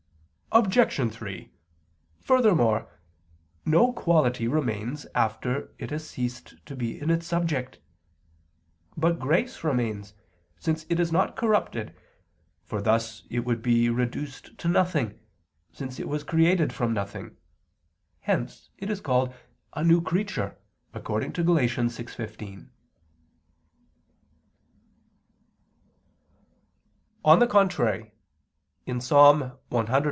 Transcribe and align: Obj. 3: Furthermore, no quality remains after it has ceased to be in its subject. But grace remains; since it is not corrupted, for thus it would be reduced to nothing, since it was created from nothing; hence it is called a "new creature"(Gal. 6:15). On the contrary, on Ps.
Obj. 0.53 1.13
3: 1.13 1.49
Furthermore, 2.19 2.91
no 3.65 3.93
quality 3.93 4.49
remains 4.49 5.05
after 5.15 5.73
it 5.79 5.91
has 5.91 6.09
ceased 6.09 6.55
to 6.65 6.75
be 6.75 6.99
in 6.99 7.09
its 7.09 7.25
subject. 7.25 7.79
But 8.97 9.17
grace 9.17 9.63
remains; 9.63 10.13
since 10.59 10.85
it 10.89 10.99
is 10.99 11.09
not 11.09 11.37
corrupted, 11.37 11.95
for 12.65 12.81
thus 12.81 13.23
it 13.29 13.45
would 13.45 13.61
be 13.61 13.89
reduced 13.89 14.57
to 14.57 14.67
nothing, 14.67 15.17
since 15.71 16.01
it 16.01 16.09
was 16.09 16.25
created 16.25 16.73
from 16.73 16.91
nothing; 16.93 17.37
hence 18.19 18.71
it 18.77 18.89
is 18.89 18.99
called 18.99 19.33
a 19.71 19.85
"new 19.85 20.01
creature"(Gal. 20.01 21.01
6:15). 21.01 22.69
On 27.23 27.39
the 27.39 27.47
contrary, 27.47 28.11
on 28.85 29.51
Ps. 29.79 29.91